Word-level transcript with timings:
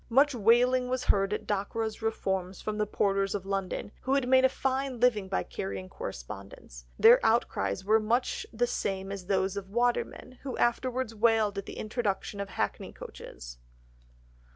Much 0.09 0.33
wailing 0.33 0.89
was 0.89 1.03
heard 1.03 1.31
at 1.31 1.45
Dockwra's 1.45 2.01
reforms 2.01 2.59
from 2.59 2.79
the 2.79 2.87
porters 2.87 3.35
of 3.35 3.45
London, 3.45 3.91
who 4.01 4.15
had 4.15 4.27
made 4.27 4.43
a 4.43 4.49
fine 4.49 4.99
living 4.99 5.27
by 5.27 5.43
carrying 5.43 5.87
correspondence, 5.89 6.87
their 6.97 7.23
outcries 7.23 7.85
were 7.85 7.99
much 7.99 8.43
the 8.51 8.65
same 8.65 9.11
as 9.11 9.27
those 9.27 9.55
of 9.55 9.67
the 9.67 9.73
watermen, 9.75 10.39
who 10.41 10.57
afterwards 10.57 11.13
wailed 11.13 11.59
at 11.59 11.67
the 11.67 11.77
introduction 11.77 12.39
of 12.39 12.49
hackney 12.49 12.91
coaches. 12.91 13.59